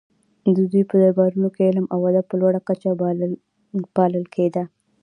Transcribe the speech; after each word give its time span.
د 0.55 0.57
دوی 0.71 0.83
په 0.89 0.95
دربارونو 1.01 1.47
کې 1.55 1.67
علم 1.69 1.85
او 1.93 1.99
ادب 2.09 2.25
په 2.29 2.35
لوړه 2.41 2.59
کچه 2.67 2.89
پالل 3.95 4.23
کیده 4.35 4.63